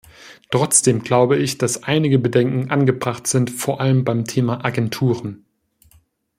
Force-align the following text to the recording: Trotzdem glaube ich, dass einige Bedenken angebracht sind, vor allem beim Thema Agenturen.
Trotzdem 0.49 1.03
glaube 1.03 1.37
ich, 1.37 1.59
dass 1.59 1.83
einige 1.83 2.17
Bedenken 2.17 2.71
angebracht 2.71 3.27
sind, 3.27 3.51
vor 3.51 3.79
allem 3.79 4.03
beim 4.03 4.25
Thema 4.25 4.65
Agenturen. 4.65 5.45